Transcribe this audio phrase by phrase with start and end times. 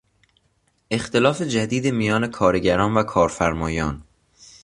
[0.91, 4.03] اختلاف جدید میان کارگران و کارفرمایان